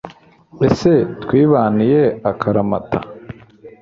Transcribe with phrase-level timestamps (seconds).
[0.67, 2.01] ese twibaniye
[2.31, 2.97] akaramata